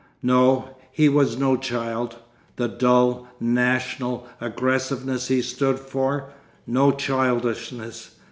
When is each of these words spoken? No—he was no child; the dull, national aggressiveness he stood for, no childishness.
No—he 0.23 1.09
was 1.09 1.37
no 1.37 1.55
child; 1.55 2.15
the 2.55 2.67
dull, 2.67 3.27
national 3.39 4.25
aggressiveness 4.41 5.27
he 5.27 5.43
stood 5.43 5.77
for, 5.77 6.31
no 6.65 6.89
childishness. 6.91 8.15